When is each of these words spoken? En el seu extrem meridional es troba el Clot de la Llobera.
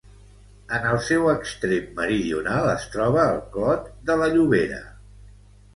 En 0.77 0.87
el 0.91 0.97
seu 1.07 1.29
extrem 1.33 1.91
meridional 1.99 2.73
es 2.73 2.89
troba 2.97 3.29
el 3.35 3.39
Clot 3.55 3.89
de 4.11 4.19
la 4.25 4.33
Llobera. 4.37 4.83